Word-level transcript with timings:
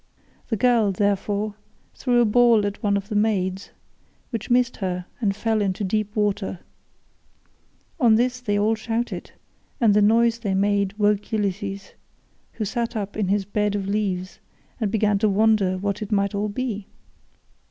The 0.47 0.57
girl, 0.57 0.91
therefore, 0.91 1.53
threw 1.93 2.21
a 2.21 2.25
ball 2.25 2.65
at 2.65 2.81
one 2.81 2.97
of 2.97 3.07
the 3.09 3.15
maids, 3.15 3.69
which 4.31 4.49
missed 4.49 4.77
her 4.77 5.05
and 5.19 5.35
fell 5.35 5.61
into 5.61 5.83
deep 5.83 6.15
water. 6.15 6.61
On 7.99 8.15
this 8.15 8.39
they 8.39 8.57
all 8.57 8.73
shouted, 8.73 9.29
and 9.79 9.93
the 9.93 10.01
noise 10.01 10.39
they 10.39 10.55
made 10.55 10.97
woke 10.97 11.31
Ulysses, 11.31 11.93
who 12.53 12.65
sat 12.65 12.95
up 12.95 13.15
in 13.15 13.27
his 13.27 13.45
bed 13.45 13.75
of 13.75 13.87
leaves 13.87 14.39
and 14.79 14.89
began 14.89 15.19
to 15.19 15.29
wonder 15.29 15.77
what 15.77 16.01
it 16.01 16.11
might 16.11 16.33
all 16.33 16.49
be. 16.49 16.87